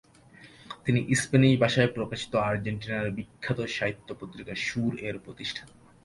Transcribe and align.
তিনি 0.85 0.99
স্প্যানিশ 1.15 1.53
ভাষায় 1.59 1.93
প্রকাশিত 1.95 2.33
আর্জেন্টিনার 2.47 3.07
বিখ্যাত 3.11 3.59
সাহিত্য 3.67 4.09
পত্রিকা 4.19 4.53
সুর 4.65 4.93
এর 4.99 5.15
প্রতিষ্ঠাতা। 5.19 5.73